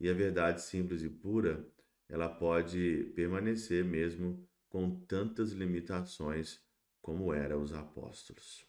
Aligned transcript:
e 0.00 0.08
a 0.08 0.14
verdade 0.14 0.62
simples 0.62 1.02
e 1.02 1.08
pura, 1.10 1.64
ela 2.08 2.28
pode 2.28 3.12
permanecer 3.14 3.84
mesmo 3.84 4.42
com 4.70 4.90
tantas 5.06 5.52
limitações 5.52 6.58
como 7.02 7.34
eram 7.34 7.62
os 7.62 7.74
apóstolos. 7.74 8.66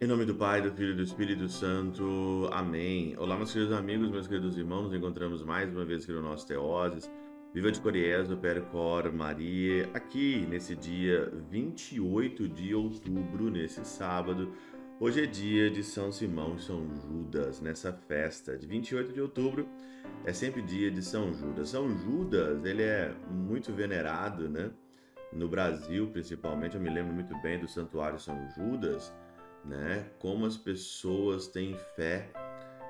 Em 0.00 0.06
nome 0.06 0.24
do 0.24 0.34
Pai, 0.34 0.62
do 0.62 0.72
Filho 0.72 0.92
e 0.92 0.96
do 0.96 1.02
Espírito 1.02 1.48
Santo. 1.48 2.48
Amém. 2.50 3.14
Olá, 3.18 3.36
meus 3.36 3.52
queridos 3.52 3.76
amigos, 3.76 4.10
meus 4.10 4.26
queridos 4.26 4.56
irmãos. 4.56 4.84
Nos 4.84 4.94
encontramos 4.94 5.42
mais 5.42 5.70
uma 5.70 5.84
vez 5.84 6.04
aqui 6.04 6.12
no 6.12 6.22
nosso 6.22 6.46
Teoses. 6.46 7.10
Viva 7.58 7.72
de 7.72 7.80
Coriés, 7.80 8.28
do 8.28 8.36
Percor 8.36 9.12
Maria, 9.12 9.90
aqui 9.92 10.46
nesse 10.48 10.76
dia 10.76 11.28
28 11.50 12.48
de 12.48 12.72
outubro, 12.72 13.50
nesse 13.50 13.84
sábado. 13.84 14.52
Hoje 15.00 15.24
é 15.24 15.26
dia 15.26 15.68
de 15.68 15.82
São 15.82 16.12
Simão 16.12 16.54
e 16.54 16.62
São 16.62 16.88
Judas, 16.94 17.60
nessa 17.60 17.92
festa 17.92 18.56
de 18.56 18.64
28 18.64 19.12
de 19.12 19.20
outubro. 19.20 19.68
É 20.24 20.32
sempre 20.32 20.62
dia 20.62 20.88
de 20.88 21.02
São 21.02 21.34
Judas. 21.34 21.70
São 21.70 21.90
Judas, 21.98 22.64
ele 22.64 22.84
é 22.84 23.12
muito 23.28 23.72
venerado, 23.72 24.48
né? 24.48 24.70
No 25.32 25.48
Brasil, 25.48 26.06
principalmente, 26.12 26.76
eu 26.76 26.80
me 26.80 26.88
lembro 26.88 27.12
muito 27.12 27.36
bem 27.42 27.58
do 27.58 27.66
Santuário 27.66 28.20
São 28.20 28.38
Judas, 28.50 29.12
né? 29.64 30.06
Como 30.20 30.46
as 30.46 30.56
pessoas 30.56 31.48
têm 31.48 31.76
fé 31.96 32.30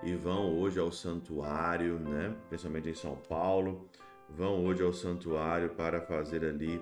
e 0.03 0.13
vão 0.13 0.59
hoje 0.59 0.79
ao 0.79 0.93
santuário, 0.93 1.99
né? 1.99 2.37
Principalmente 2.51 2.91
em 2.91 2.95
São 2.95 3.17
Paulo 3.17 3.89
vão 4.31 4.65
hoje 4.65 4.83
ao 4.83 4.93
santuário 4.93 5.71
para 5.71 6.01
fazer 6.01 6.45
ali 6.45 6.81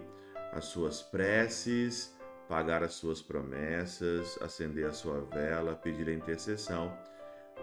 as 0.52 0.66
suas 0.66 1.02
preces, 1.02 2.16
pagar 2.48 2.82
as 2.82 2.94
suas 2.94 3.20
promessas, 3.20 4.38
acender 4.40 4.86
a 4.86 4.92
sua 4.92 5.20
vela, 5.22 5.74
pedir 5.74 6.08
a 6.08 6.14
intercessão 6.14 6.96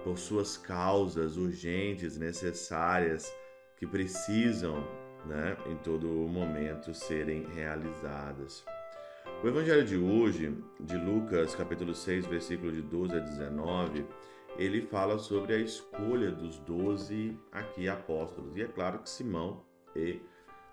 por 0.04 0.18
suas 0.18 0.58
causas 0.58 1.38
urgentes, 1.38 2.18
necessárias, 2.18 3.34
que 3.78 3.88
precisam, 3.88 4.86
né, 5.26 5.56
em 5.68 5.76
todo 5.78 6.08
momento 6.08 6.94
serem 6.94 7.46
realizadas. 7.54 8.64
O 9.44 9.48
evangelho 9.48 9.86
de 9.86 9.98
hoje, 9.98 10.58
de 10.80 10.98
Lucas, 10.98 11.56
capítulo 11.56 11.94
6, 11.94 12.26
versículo 12.26 12.72
de 12.72 12.82
12 12.82 13.16
a 13.16 13.20
19, 13.20 14.06
ele 14.58 14.82
fala 14.82 15.18
sobre 15.18 15.54
a 15.54 15.58
escolha 15.58 16.32
dos 16.32 16.60
doze 16.60 17.38
aqui 17.52 17.90
apóstolos. 17.90 18.56
E 18.56 18.62
é 18.62 18.68
claro 18.68 19.00
que 19.00 19.10
Simão 19.10 19.64
e 19.96 20.20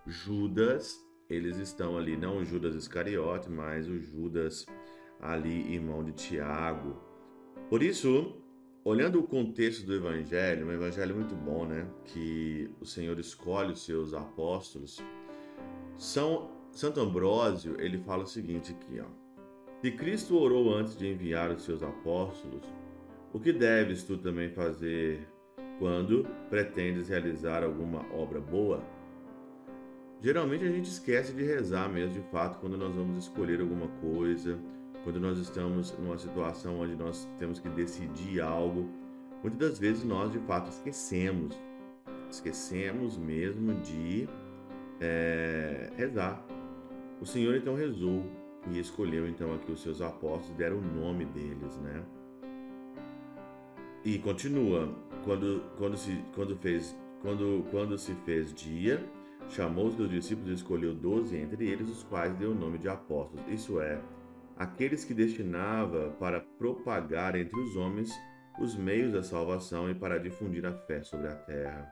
Judas, 0.06 1.04
eles 1.28 1.58
estão 1.58 1.96
ali, 1.96 2.16
não 2.16 2.38
o 2.38 2.44
Judas 2.44 2.74
Iscariote, 2.74 3.50
mas 3.50 3.88
o 3.88 3.98
Judas 3.98 4.66
ali, 5.20 5.72
irmão 5.72 6.02
de 6.02 6.12
Tiago. 6.12 6.96
Por 7.68 7.82
isso, 7.82 8.36
olhando 8.84 9.20
o 9.20 9.22
contexto 9.22 9.86
do 9.86 9.94
evangelho, 9.94 10.66
um 10.66 10.72
evangelho 10.72 11.14
muito 11.14 11.34
bom, 11.34 11.66
né? 11.66 11.86
Que 12.04 12.70
o 12.80 12.86
Senhor 12.86 13.18
escolhe 13.18 13.72
os 13.72 13.84
seus 13.84 14.14
apóstolos. 14.14 15.02
São 15.96 16.50
Santo 16.72 17.00
Ambrósio, 17.00 17.80
ele 17.80 17.98
fala 17.98 18.24
o 18.24 18.26
seguinte 18.26 18.72
aqui, 18.72 19.00
ó. 19.00 19.06
Se 19.80 19.91
Cristo 19.92 20.36
orou 20.36 20.74
antes 20.74 20.96
de 20.96 21.06
enviar 21.06 21.50
os 21.50 21.62
seus 21.62 21.82
apóstolos, 21.82 22.62
o 23.32 23.41
que 23.41 23.52
deves 23.52 24.02
tu 24.02 24.18
também 24.18 24.50
fazer 24.50 25.26
quando 25.78 26.26
pretendes 26.50 27.08
realizar 27.08 27.62
alguma 27.62 28.04
obra 28.12 28.41
boa? 28.41 28.82
Geralmente 30.22 30.64
a 30.64 30.70
gente 30.70 30.90
esquece 30.90 31.32
de 31.32 31.42
rezar 31.42 31.88
mesmo, 31.88 32.12
de 32.12 32.28
fato, 32.30 32.58
quando 32.60 32.76
nós 32.76 32.94
vamos 32.94 33.24
escolher 33.24 33.60
alguma 33.60 33.88
coisa, 34.02 34.58
quando 35.02 35.18
nós 35.18 35.38
estamos 35.38 35.96
numa 35.98 36.18
situação 36.18 36.80
onde 36.80 36.94
nós 36.94 37.26
temos 37.38 37.58
que 37.58 37.70
decidir 37.70 38.41
algo. 38.41 38.86
Muitas 39.42 39.70
das 39.70 39.78
vezes 39.78 40.04
nós, 40.04 40.30
de 40.30 40.38
fato, 40.41 40.69
esquecemos, 40.69 41.59
esquecemos 42.30 43.16
mesmo 43.16 43.75
de 43.80 44.28
é, 45.00 45.91
rezar. 45.97 46.44
O 47.19 47.25
Senhor 47.25 47.56
então 47.56 47.75
rezou 47.75 48.22
e 48.70 48.78
escolheu 48.78 49.26
então 49.26 49.54
aqui 49.54 49.72
os 49.72 49.80
seus 49.80 50.03
apóstolos, 50.03 50.54
deram 50.59 50.76
o 50.76 50.82
nome 50.82 51.25
deles, 51.25 51.78
né? 51.78 52.03
E 54.04 54.19
continua, 54.19 54.94
quando, 55.25 55.62
quando, 55.78 55.97
se, 55.97 56.22
quando, 56.34 56.56
fez, 56.56 56.94
quando, 57.22 57.64
quando 57.70 57.97
se 57.98 58.14
fez 58.26 58.53
dia, 58.53 59.03
chamou 59.50 59.88
os 59.88 59.97
seus 59.97 60.09
discípulos 60.09 60.50
e 60.50 60.55
escolheu 60.55 60.94
doze 60.94 61.37
entre 61.37 61.69
eles, 61.69 61.88
os 61.88 62.03
quais 62.05 62.33
deu 62.34 62.53
o 62.53 62.55
nome 62.55 62.78
de 62.78 62.88
apóstolos, 62.88 63.44
isso 63.49 63.81
é, 63.81 64.00
aqueles 64.56 65.05
que 65.05 65.15
destinava 65.15 66.11
para 66.19 66.41
propagar 66.41 67.34
entre 67.34 67.59
os 67.59 67.77
homens 67.77 68.10
os 68.60 68.77
meios 68.77 69.12
da 69.12 69.22
salvação 69.22 69.91
e 69.91 69.94
para 69.94 70.19
difundir 70.19 70.66
a 70.66 70.72
fé 70.72 71.03
sobre 71.03 71.28
a 71.28 71.34
terra. 71.34 71.91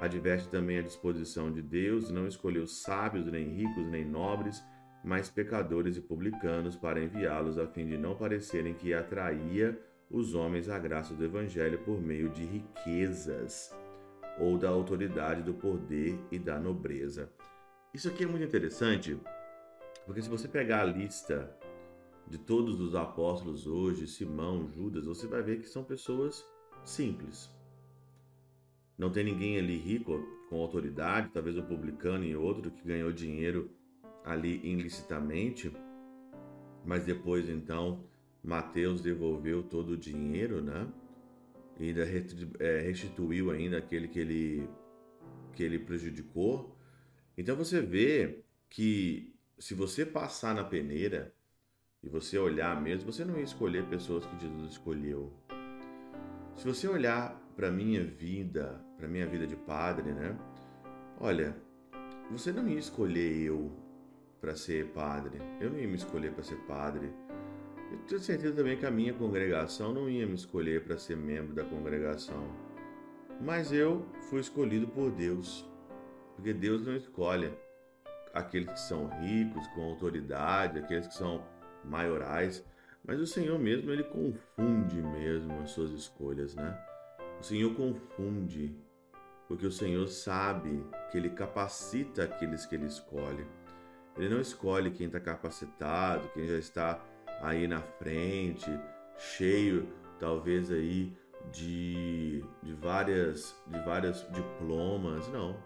Adverte 0.00 0.48
também 0.48 0.78
a 0.78 0.82
disposição 0.82 1.52
de 1.52 1.60
Deus, 1.60 2.10
não 2.10 2.26
escolheu 2.26 2.66
sábios, 2.66 3.26
nem 3.26 3.48
ricos, 3.48 3.86
nem 3.86 4.04
nobres, 4.04 4.64
mas 5.04 5.28
pecadores 5.28 5.96
e 5.96 6.00
publicanos 6.00 6.74
para 6.76 7.02
enviá-los 7.02 7.58
a 7.58 7.66
fim 7.66 7.86
de 7.86 7.98
não 7.98 8.16
parecerem 8.16 8.72
que 8.72 8.94
atraía 8.94 9.78
os 10.10 10.34
homens 10.34 10.68
à 10.68 10.78
graça 10.78 11.12
do 11.12 11.24
evangelho 11.24 11.78
por 11.84 12.00
meio 12.00 12.30
de 12.30 12.44
riquezas 12.44 13.70
ou 14.38 14.56
da 14.56 14.68
autoridade, 14.68 15.42
do 15.42 15.54
poder 15.54 16.18
e 16.30 16.38
da 16.38 16.58
nobreza. 16.58 17.30
Isso 17.92 18.08
aqui 18.08 18.24
é 18.24 18.26
muito 18.26 18.44
interessante, 18.44 19.18
porque 20.06 20.22
se 20.22 20.28
você 20.28 20.46
pegar 20.46 20.82
a 20.82 20.84
lista 20.84 21.54
de 22.26 22.38
todos 22.38 22.80
os 22.80 22.94
apóstolos 22.94 23.66
hoje, 23.66 24.06
Simão, 24.06 24.70
Judas, 24.70 25.06
você 25.06 25.26
vai 25.26 25.42
ver 25.42 25.60
que 25.60 25.68
são 25.68 25.82
pessoas 25.82 26.44
simples. 26.84 27.50
Não 28.96 29.10
tem 29.10 29.24
ninguém 29.24 29.58
ali 29.58 29.76
rico 29.76 30.22
com 30.48 30.60
autoridade, 30.60 31.30
talvez 31.32 31.56
um 31.56 31.62
publicano 31.62 32.24
e 32.24 32.36
outro 32.36 32.70
que 32.70 32.86
ganhou 32.86 33.10
dinheiro 33.10 33.70
ali 34.24 34.60
ilicitamente, 34.62 35.72
mas 36.84 37.04
depois 37.04 37.48
então 37.48 38.04
Mateus 38.42 39.00
devolveu 39.00 39.62
todo 39.62 39.90
o 39.90 39.96
dinheiro, 39.96 40.62
né? 40.62 40.86
E 41.80 41.88
ainda 41.88 42.06
é, 42.58 42.80
restituiu 42.82 43.50
ainda 43.50 43.78
aquele 43.78 44.06
que 44.06 44.20
ele, 44.20 44.68
que 45.54 45.62
ele 45.62 45.78
prejudicou. 45.78 46.76
Então 47.38 47.56
você 47.56 47.80
vê 47.80 48.44
que 48.68 49.34
se 49.58 49.74
você 49.74 50.04
passar 50.04 50.54
na 50.54 50.62
peneira 50.62 51.34
e 52.02 52.08
você 52.08 52.38
olhar 52.38 52.78
mesmo, 52.80 53.10
você 53.10 53.24
não 53.24 53.38
ia 53.38 53.44
escolher 53.44 53.86
pessoas 53.86 54.26
que 54.26 54.38
Jesus 54.38 54.72
escolheu. 54.72 55.32
Se 56.54 56.66
você 56.66 56.86
olhar 56.86 57.40
para 57.56 57.70
minha 57.70 58.04
vida, 58.04 58.78
para 58.98 59.08
minha 59.08 59.26
vida 59.26 59.46
de 59.46 59.56
padre, 59.56 60.12
né? 60.12 60.38
Olha, 61.18 61.56
você 62.30 62.52
não 62.52 62.68
ia 62.68 62.78
escolher 62.78 63.42
eu 63.42 63.72
para 64.38 64.54
ser 64.54 64.88
padre. 64.88 65.38
Eu 65.58 65.70
não 65.70 65.78
ia 65.78 65.88
me 65.88 65.96
escolher 65.96 66.32
para 66.32 66.42
ser 66.42 66.56
padre. 66.66 67.10
Eu 67.90 67.98
tenho 68.06 68.20
certeza 68.20 68.54
também 68.54 68.76
que 68.76 68.86
a 68.86 68.90
minha 68.90 69.12
congregação 69.12 69.92
não 69.92 70.08
ia 70.08 70.26
me 70.26 70.34
escolher 70.34 70.84
para 70.84 70.96
ser 70.96 71.16
membro 71.16 71.52
da 71.52 71.64
congregação. 71.64 72.48
Mas 73.40 73.72
eu 73.72 74.06
fui 74.28 74.40
escolhido 74.40 74.86
por 74.86 75.10
Deus. 75.10 75.68
Porque 76.36 76.52
Deus 76.52 76.86
não 76.86 76.96
escolhe 76.96 77.52
aqueles 78.32 78.70
que 78.70 78.80
são 78.80 79.08
ricos, 79.20 79.66
com 79.68 79.82
autoridade, 79.82 80.78
aqueles 80.78 81.08
que 81.08 81.14
são 81.14 81.44
maiorais. 81.84 82.64
Mas 83.04 83.18
o 83.18 83.26
Senhor 83.26 83.58
mesmo, 83.58 83.90
ele 83.90 84.04
confunde 84.04 85.02
mesmo 85.02 85.52
as 85.60 85.70
suas 85.70 85.90
escolhas, 85.90 86.54
né? 86.54 86.78
O 87.40 87.42
Senhor 87.42 87.74
confunde, 87.74 88.76
porque 89.48 89.66
o 89.66 89.72
Senhor 89.72 90.06
sabe 90.06 90.84
que 91.10 91.18
ele 91.18 91.30
capacita 91.30 92.22
aqueles 92.22 92.66
que 92.66 92.74
ele 92.74 92.86
escolhe. 92.86 93.44
Ele 94.16 94.28
não 94.28 94.40
escolhe 94.40 94.90
quem 94.90 95.06
está 95.06 95.18
capacitado, 95.18 96.28
quem 96.34 96.46
já 96.46 96.58
está 96.58 97.02
aí 97.40 97.66
na 97.66 97.80
frente, 97.80 98.70
cheio 99.16 99.88
talvez 100.18 100.70
aí 100.70 101.12
de, 101.50 102.44
de 102.62 102.74
várias 102.74 103.56
de 103.66 103.78
várias 103.80 104.26
diplomas, 104.32 105.26
não. 105.28 105.56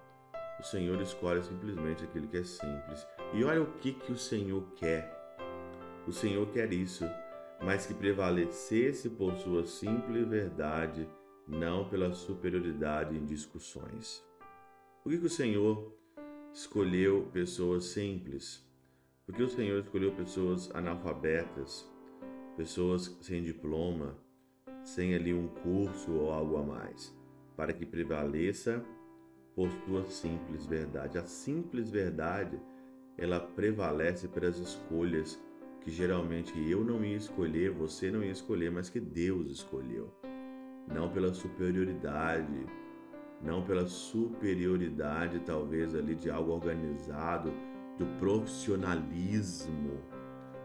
O 0.58 0.62
Senhor 0.62 1.00
escolhe 1.02 1.42
simplesmente 1.42 2.04
aquele 2.04 2.28
que 2.28 2.38
é 2.38 2.44
simples. 2.44 3.06
E 3.32 3.42
olha 3.44 3.62
o 3.62 3.72
que 3.78 3.92
que 3.92 4.12
o 4.12 4.16
Senhor 4.16 4.62
quer. 4.76 5.12
O 6.06 6.12
Senhor 6.12 6.46
quer 6.52 6.72
isso, 6.72 7.04
mas 7.62 7.86
que 7.86 7.94
prevalecesse 7.94 9.10
por 9.10 9.34
sua 9.36 9.66
simples 9.66 10.28
verdade, 10.28 11.08
não 11.46 11.88
pela 11.88 12.12
superioridade 12.12 13.16
em 13.16 13.24
discussões. 13.24 14.24
Por 15.02 15.10
que, 15.12 15.18
que 15.18 15.26
o 15.26 15.30
Senhor 15.30 15.92
escolheu 16.52 17.28
pessoas 17.32 17.84
simples? 17.86 18.64
Porque 19.26 19.42
o 19.42 19.48
Senhor 19.48 19.80
escolheu 19.80 20.12
pessoas 20.12 20.70
analfabetas, 20.74 21.90
pessoas 22.56 23.16
sem 23.22 23.42
diploma, 23.42 24.16
sem 24.82 25.14
ali 25.14 25.32
um 25.32 25.48
curso 25.48 26.12
ou 26.12 26.30
algo 26.30 26.58
a 26.58 26.62
mais, 26.62 27.16
para 27.56 27.72
que 27.72 27.86
prevaleça 27.86 28.84
por 29.54 29.70
sua 29.86 30.04
simples 30.04 30.66
verdade. 30.66 31.16
A 31.16 31.24
simples 31.24 31.90
verdade 31.90 32.60
ela 33.16 33.40
prevalece 33.40 34.28
pelas 34.28 34.58
escolhas 34.58 35.40
que 35.80 35.90
geralmente 35.90 36.52
eu 36.70 36.82
não 36.84 37.04
ia 37.04 37.16
escolher, 37.16 37.70
você 37.70 38.10
não 38.10 38.22
ia 38.22 38.32
escolher, 38.32 38.70
mas 38.70 38.88
que 38.90 39.00
Deus 39.00 39.50
escolheu. 39.50 40.12
Não 40.86 41.10
pela 41.10 41.32
superioridade, 41.32 42.66
não 43.40 43.62
pela 43.64 43.86
superioridade 43.86 45.40
talvez 45.40 45.94
ali 45.94 46.14
de 46.14 46.30
algo 46.30 46.52
organizado, 46.52 47.52
do 47.98 48.06
profissionalismo 48.18 50.00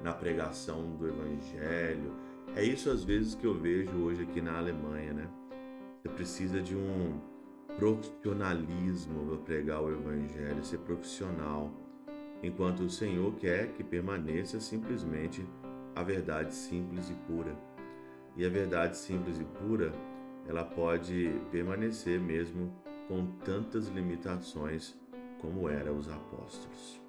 na 0.04 0.14
pregação 0.14 0.96
do 0.96 1.08
evangelho. 1.08 2.14
É 2.56 2.64
isso 2.64 2.90
às 2.90 3.04
vezes 3.04 3.36
que 3.36 3.46
eu 3.46 3.54
vejo 3.54 3.96
hoje 3.98 4.24
aqui 4.24 4.42
na 4.42 4.58
Alemanha, 4.58 5.14
né? 5.14 5.30
Você 6.02 6.10
precisa 6.10 6.62
de 6.62 6.76
um 6.76 7.20
profissionalismo 7.78 9.26
para 9.28 9.38
pregar 9.38 9.81
o 9.81 9.92
evangelho, 9.92 10.64
ser 10.64 10.80
profissional, 10.80 11.72
enquanto 12.42 12.81
o 12.81 12.90
Senhor 12.90 13.34
quer 13.36 13.74
que 13.74 13.84
permaneça 13.84 14.60
simplesmente 14.60 15.46
a 15.96 16.04
verdade 16.04 16.54
simples 16.54 17.10
e 17.10 17.14
pura. 17.14 17.56
E 18.36 18.46
a 18.46 18.50
verdade 18.50 18.98
simples 18.98 19.40
e 19.40 19.44
pura, 19.44 19.92
ela 20.48 20.64
pode 20.64 21.30
permanecer 21.52 22.20
mesmo 22.20 22.74
com 23.08 23.26
tantas 23.44 23.88
limitações 23.88 24.98
como 25.40 25.68
eram 25.68 25.98
os 25.98 26.08
apóstolos. 26.08 27.08